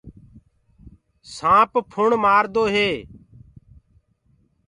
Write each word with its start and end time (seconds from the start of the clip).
سآنپ 1.35 1.71
ڦُڻ 1.91 2.09
مآردو 2.23 2.63
هي۔ 2.73 2.89